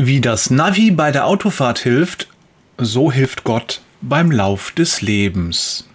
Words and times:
Wie 0.00 0.20
das 0.20 0.48
Navi 0.50 0.92
bei 0.92 1.10
der 1.10 1.26
Autofahrt 1.26 1.80
hilft, 1.80 2.28
so 2.76 3.10
hilft 3.10 3.42
Gott 3.42 3.80
beim 4.00 4.30
Lauf 4.30 4.70
des 4.70 5.02
Lebens. 5.02 5.88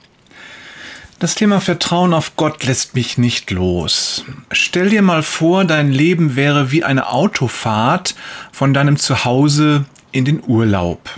Das 1.20 1.36
Thema 1.36 1.62
Vertrauen 1.62 2.14
auf 2.14 2.36
Gott 2.36 2.66
lässt 2.66 2.96
mich 2.96 3.18
nicht 3.18 3.50
los. 3.50 4.26
Stell 4.52 4.90
dir 4.90 5.02
mal 5.02 5.24
vor, 5.24 5.64
dein 5.64 5.90
Leben 5.90 6.36
wäre 6.36 6.70
wie 6.70 6.84
eine 6.84 7.14
Autofahrt 7.14 8.14
von 8.52 8.74
deinem 8.74 8.98
Zuhause 8.98 9.86
in 10.12 10.26
den 10.26 10.44
Urlaub. 10.46 11.10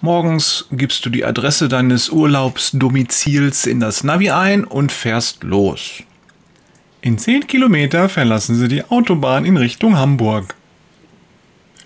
Morgens 0.00 0.66
gibst 0.70 1.04
du 1.04 1.10
die 1.10 1.24
Adresse 1.24 1.68
deines 1.68 2.08
Urlaubsdomizils 2.08 3.66
in 3.66 3.80
das 3.80 4.04
Navi 4.04 4.30
ein 4.30 4.62
und 4.62 4.92
fährst 4.92 5.42
los. 5.42 6.04
In 7.00 7.18
10 7.18 7.48
Kilometer 7.48 8.08
verlassen 8.08 8.54
sie 8.54 8.68
die 8.68 8.84
Autobahn 8.84 9.44
in 9.44 9.56
Richtung 9.56 9.96
Hamburg 9.96 10.54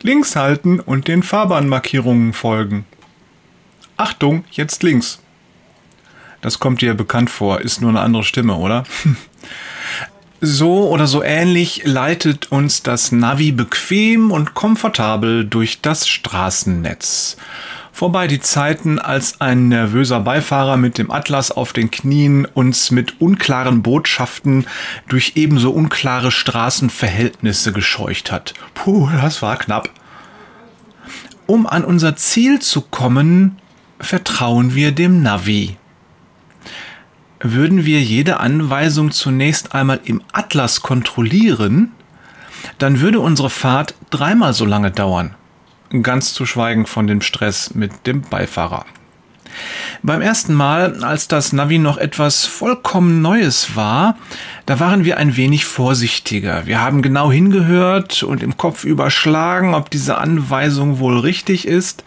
links 0.04 0.36
halten 0.36 0.78
und 0.78 1.08
den 1.08 1.24
Fahrbahnmarkierungen 1.24 2.32
folgen. 2.34 2.84
Achtung, 3.96 4.44
jetzt 4.50 4.82
links. 4.82 5.18
Das 6.42 6.60
kommt 6.60 6.82
dir 6.82 6.94
bekannt 6.94 7.30
vor, 7.30 7.62
ist 7.62 7.80
nur 7.80 7.90
eine 7.90 8.00
andere 8.00 8.22
Stimme, 8.22 8.54
oder? 8.54 8.84
So 10.40 10.90
oder 10.90 11.06
so 11.06 11.22
ähnlich 11.22 11.84
leitet 11.84 12.52
uns 12.52 12.82
das 12.82 13.12
Navi 13.12 13.50
bequem 13.50 14.30
und 14.30 14.52
komfortabel 14.52 15.46
durch 15.46 15.80
das 15.80 16.06
Straßennetz. 16.06 17.38
Vorbei 17.94 18.26
die 18.26 18.40
Zeiten, 18.40 18.98
als 18.98 19.40
ein 19.40 19.68
nervöser 19.68 20.18
Beifahrer 20.18 20.76
mit 20.76 20.98
dem 20.98 21.12
Atlas 21.12 21.52
auf 21.52 21.72
den 21.72 21.92
Knien 21.92 22.44
uns 22.44 22.90
mit 22.90 23.20
unklaren 23.20 23.82
Botschaften 23.82 24.66
durch 25.06 25.34
ebenso 25.36 25.70
unklare 25.70 26.32
Straßenverhältnisse 26.32 27.72
gescheucht 27.72 28.32
hat. 28.32 28.52
Puh, 28.74 29.08
das 29.22 29.42
war 29.42 29.56
knapp. 29.58 29.90
Um 31.46 31.68
an 31.68 31.84
unser 31.84 32.16
Ziel 32.16 32.58
zu 32.58 32.80
kommen, 32.80 33.60
vertrauen 34.00 34.74
wir 34.74 34.90
dem 34.90 35.22
Navi. 35.22 35.76
Würden 37.38 37.84
wir 37.84 38.02
jede 38.02 38.40
Anweisung 38.40 39.12
zunächst 39.12 39.72
einmal 39.72 40.00
im 40.02 40.20
Atlas 40.32 40.80
kontrollieren, 40.80 41.92
dann 42.78 42.98
würde 42.98 43.20
unsere 43.20 43.50
Fahrt 43.50 43.94
dreimal 44.10 44.52
so 44.52 44.64
lange 44.64 44.90
dauern. 44.90 45.36
Ganz 46.02 46.34
zu 46.34 46.46
schweigen 46.46 46.86
von 46.86 47.06
dem 47.06 47.20
Stress 47.20 47.74
mit 47.74 48.06
dem 48.06 48.22
Beifahrer. 48.22 48.86
Beim 50.02 50.20
ersten 50.20 50.54
Mal, 50.54 51.02
als 51.04 51.28
das 51.28 51.52
Navi 51.52 51.78
noch 51.78 51.96
etwas 51.96 52.44
vollkommen 52.44 53.22
Neues 53.22 53.76
war, 53.76 54.18
da 54.66 54.80
waren 54.80 55.04
wir 55.04 55.16
ein 55.16 55.36
wenig 55.36 55.64
vorsichtiger. 55.64 56.66
Wir 56.66 56.80
haben 56.80 57.02
genau 57.02 57.30
hingehört 57.30 58.22
und 58.22 58.42
im 58.42 58.56
Kopf 58.56 58.84
überschlagen, 58.84 59.74
ob 59.74 59.90
diese 59.90 60.18
Anweisung 60.18 60.98
wohl 60.98 61.18
richtig 61.18 61.66
ist. 61.66 62.04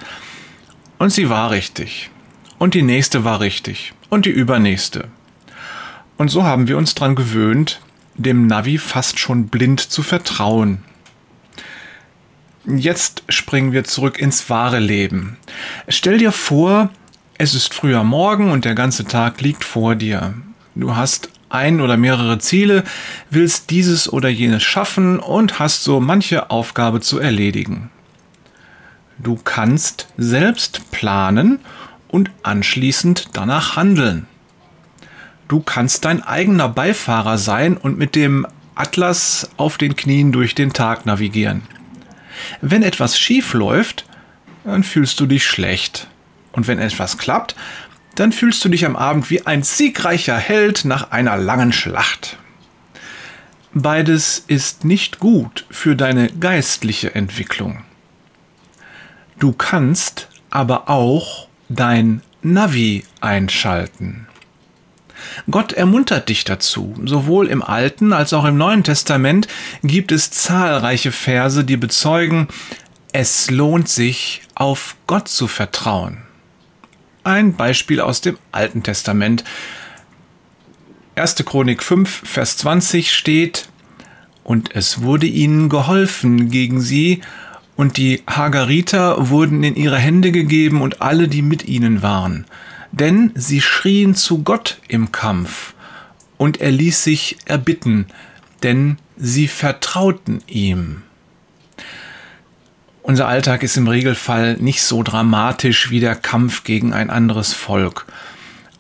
Und 1.00 1.12
sie 1.12 1.30
war 1.30 1.52
richtig. 1.52 2.10
Und 2.58 2.74
die 2.74 2.82
nächste 2.82 3.24
war 3.24 3.40
richtig. 3.40 3.94
Und 4.10 4.26
die 4.26 4.32
übernächste. 4.32 5.06
Und 6.18 6.30
so 6.30 6.44
haben 6.44 6.68
wir 6.68 6.78
uns 6.78 6.96
dran 6.96 7.16
gewöhnt, 7.16 7.82
dem 8.16 8.48
Navi 8.48 8.78
fast 8.78 9.20
schon 9.20 9.48
blind 9.48 9.80
zu 9.80 10.02
vertrauen. 10.02 10.80
Jetzt 12.70 13.24
springen 13.30 13.72
wir 13.72 13.86
zurück 13.86 14.20
ins 14.20 14.50
wahre 14.50 14.80
Leben. 14.80 15.38
Stell 15.88 16.18
dir 16.18 16.34
vor, 16.34 16.90
es 17.38 17.56
ist 17.56 17.74
früher 17.74 18.04
Morgen 18.04 18.52
und 18.52 18.66
der 18.66 18.76
ganze 18.76 19.06
Tag 19.06 19.40
liegt 19.40 19.64
vor 19.64 19.96
dir. 19.96 20.34
Du 20.76 20.94
hast 20.94 21.30
ein 21.48 21.80
oder 21.80 21.96
mehrere 21.96 22.40
Ziele, 22.40 22.84
willst 23.30 23.70
dieses 23.70 24.12
oder 24.12 24.28
jenes 24.28 24.64
schaffen 24.64 25.18
und 25.18 25.60
hast 25.60 25.86
so 25.86 26.02
manche 26.02 26.52
Aufgabe 26.52 27.00
zu 27.00 27.20
erledigen. 27.20 27.90
Du 29.18 29.40
kannst 29.42 30.08
selbst 30.18 30.92
planen 30.92 31.60
und 32.10 32.32
anschließend 32.44 33.30
danach 33.32 33.78
handeln. 33.78 34.28
Du 35.48 35.62
kannst 35.62 36.04
dein 36.04 36.22
eigener 36.22 36.68
Beifahrer 36.68 37.38
sein 37.38 37.78
und 37.78 37.98
mit 37.98 38.14
dem 38.14 38.46
Atlas 38.76 39.50
auf 39.56 39.78
den 39.78 39.96
Knien 39.96 40.34
durch 40.34 40.54
den 40.54 40.74
Tag 40.74 41.06
navigieren. 41.06 41.62
Wenn 42.62 42.84
etwas 42.84 43.20
schief 43.20 43.54
läuft, 43.54 44.06
dann 44.64 44.84
fühlst 44.84 45.20
du 45.20 45.26
dich 45.26 45.46
schlecht. 45.46 46.08
Und 46.52 46.68
wenn 46.68 46.80
etwas 46.80 47.18
klappt, 47.18 47.56
dann 48.16 48.32
fühlst 48.32 48.66
du 48.66 48.70
dich 48.70 48.86
am 48.86 48.96
Abend 48.96 49.30
wie 49.30 49.46
ein 49.46 49.64
siegreicher 49.64 50.38
Held 50.38 50.86
nach 50.86 51.12
einer 51.12 51.38
langen 51.38 51.72
Schlacht. 51.72 52.38
Beides 53.74 54.44
ist 54.48 54.86
nicht 54.86 55.20
gut 55.20 55.66
für 55.70 55.96
deine 55.96 56.30
geistliche 56.30 57.14
Entwicklung. 57.14 57.84
Du 59.38 59.52
kannst 59.52 60.30
aber 60.50 60.90
auch 60.90 61.48
dein 61.70 62.22
Navi 62.42 63.04
einschalten. 63.22 64.28
Gott 65.50 65.74
ermuntert 65.74 66.30
dich 66.30 66.44
dazu. 66.44 66.96
Sowohl 67.06 67.48
im 67.48 67.64
Alten 67.64 68.14
als 68.14 68.34
auch 68.34 68.46
im 68.46 68.58
Neuen 68.58 68.84
Testament 68.84 69.48
gibt 69.84 70.12
es 70.12 70.32
zahlreiche 70.32 71.12
Verse, 71.12 71.64
die 71.64 71.78
bezeugen, 71.78 72.48
es 73.14 73.50
lohnt 73.50 73.90
sich, 73.90 74.42
auf 74.56 74.96
Gott 75.08 75.28
zu 75.28 75.48
vertrauen. 75.48 76.20
Ein 77.24 77.56
Beispiel 77.56 78.02
aus 78.02 78.22
dem 78.22 78.38
Alten 78.52 78.84
Testament. 78.84 79.44
1. 81.16 81.36
Chronik 81.46 81.84
5, 81.84 82.22
Vers 82.26 82.58
20 82.58 83.14
steht, 83.14 83.70
und 84.44 84.76
es 84.76 85.02
wurde 85.02 85.26
ihnen 85.26 85.68
geholfen 85.68 86.50
gegen 86.50 86.80
sie, 86.80 87.22
und 87.76 87.98
die 87.98 88.24
Hagariter 88.28 89.30
wurden 89.30 89.64
in 89.64 89.76
ihre 89.76 89.98
Hände 89.98 90.32
gegeben 90.32 90.82
und 90.82 91.02
alle, 91.02 91.28
die 91.28 91.42
mit 91.42 91.66
ihnen 91.66 92.02
waren. 92.02 92.46
Denn 92.92 93.32
sie 93.36 93.62
schrien 93.62 94.16
zu 94.16 94.44
Gott 94.44 94.80
im 94.88 95.12
Kampf, 95.12 95.74
und 96.38 96.62
er 96.62 96.72
ließ 96.72 97.04
sich 97.04 97.38
erbitten, 97.46 98.08
denn 98.64 98.98
sie 99.18 99.48
vertrauten 99.48 100.42
ihm. 100.48 101.04
Unser 103.08 103.28
Alltag 103.28 103.64
ist 103.64 103.78
im 103.78 103.88
Regelfall 103.88 104.58
nicht 104.60 104.82
so 104.82 105.02
dramatisch 105.02 105.90
wie 105.90 106.02
der 106.02 106.16
Kampf 106.16 106.66
gegen 106.66 106.94
ein 106.94 107.10
anderes 107.10 107.54
Volk. 107.54 108.06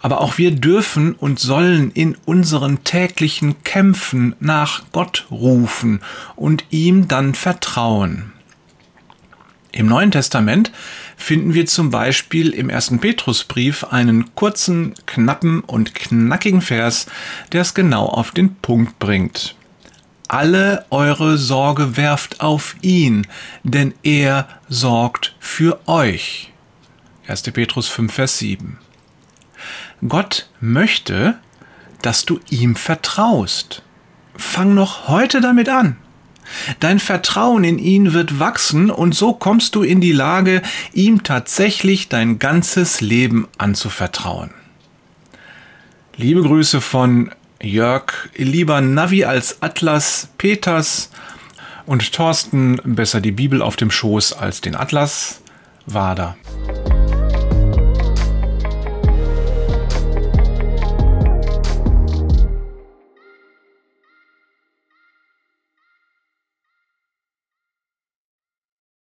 Aber 0.01 0.19
auch 0.19 0.37
wir 0.37 0.51
dürfen 0.51 1.13
und 1.13 1.39
sollen 1.39 1.91
in 1.91 2.15
unseren 2.25 2.83
täglichen 2.83 3.63
Kämpfen 3.63 4.35
nach 4.39 4.83
Gott 4.91 5.27
rufen 5.31 6.01
und 6.35 6.65
ihm 6.71 7.07
dann 7.07 7.35
vertrauen. 7.35 8.33
Im 9.71 9.87
Neuen 9.87 10.11
Testament 10.11 10.71
finden 11.17 11.53
wir 11.53 11.65
zum 11.65 11.89
Beispiel 11.89 12.51
im 12.51 12.69
ersten 12.69 12.99
Petrusbrief 12.99 13.83
einen 13.83 14.33
kurzen, 14.35 14.93
knappen 15.05 15.59
und 15.59 15.93
knackigen 15.93 16.61
Vers, 16.61 17.07
der 17.51 17.61
es 17.61 17.73
genau 17.73 18.05
auf 18.05 18.31
den 18.31 18.55
Punkt 18.55 18.99
bringt 18.99 19.57
alle 20.27 20.85
eure 20.89 21.37
Sorge 21.37 21.97
werft 21.97 22.41
auf 22.41 22.75
ihn, 22.81 23.27
denn 23.63 23.93
er 24.03 24.47
sorgt 24.67 25.35
für 25.39 25.79
euch. 25.87 26.51
1. 27.27 27.43
Petrus 27.43 27.87
5, 27.87 28.13
Vers 28.13 28.37
7. 28.39 28.77
Gott 30.07 30.49
möchte, 30.59 31.39
dass 32.01 32.25
du 32.25 32.39
ihm 32.49 32.75
vertraust. 32.75 33.81
Fang 34.35 34.73
noch 34.73 35.07
heute 35.07 35.41
damit 35.41 35.69
an. 35.69 35.97
Dein 36.79 36.99
Vertrauen 36.99 37.63
in 37.63 37.79
ihn 37.79 38.13
wird 38.13 38.39
wachsen 38.39 38.89
und 38.89 39.15
so 39.15 39.33
kommst 39.33 39.75
du 39.75 39.83
in 39.83 40.01
die 40.01 40.11
Lage, 40.11 40.61
ihm 40.93 41.23
tatsächlich 41.23 42.09
dein 42.09 42.39
ganzes 42.39 43.01
Leben 43.01 43.47
anzuvertrauen. 43.57 44.51
Liebe 46.15 46.41
Grüße 46.41 46.81
von 46.81 47.31
Jörg 47.61 48.29
lieber 48.35 48.81
Navi 48.81 49.23
als 49.25 49.61
Atlas, 49.61 50.29
Peters 50.37 51.11
und 51.85 52.11
Thorsten 52.11 52.79
besser 52.83 53.21
die 53.21 53.31
Bibel 53.31 53.61
auf 53.61 53.75
dem 53.75 53.91
Schoß 53.91 54.33
als 54.33 54.61
den 54.61 54.75
Atlas, 54.75 55.41
Wader. 55.85 56.35